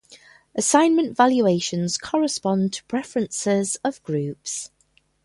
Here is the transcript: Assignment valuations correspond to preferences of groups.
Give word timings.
Assignment 0.55 1.15
valuations 1.15 1.95
correspond 1.99 2.73
to 2.73 2.83
preferences 2.85 3.77
of 3.83 4.01
groups. 4.01 4.71